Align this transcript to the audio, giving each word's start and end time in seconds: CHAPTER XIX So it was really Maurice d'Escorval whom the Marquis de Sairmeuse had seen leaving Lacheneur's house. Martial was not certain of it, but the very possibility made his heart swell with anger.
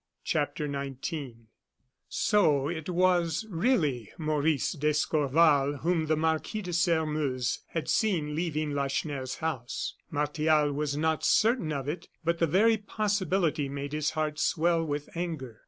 CHAPTER 0.23 0.65
XIX 0.67 1.35
So 2.09 2.67
it 2.67 2.89
was 2.89 3.45
really 3.51 4.11
Maurice 4.17 4.71
d'Escorval 4.73 5.77
whom 5.83 6.07
the 6.07 6.17
Marquis 6.17 6.63
de 6.63 6.73
Sairmeuse 6.73 7.59
had 7.67 7.87
seen 7.87 8.33
leaving 8.35 8.71
Lacheneur's 8.71 9.35
house. 9.35 9.93
Martial 10.09 10.73
was 10.73 10.97
not 10.97 11.23
certain 11.23 11.71
of 11.71 11.87
it, 11.87 12.09
but 12.23 12.39
the 12.39 12.47
very 12.47 12.77
possibility 12.77 13.69
made 13.69 13.93
his 13.93 14.09
heart 14.17 14.39
swell 14.39 14.83
with 14.83 15.07
anger. 15.15 15.59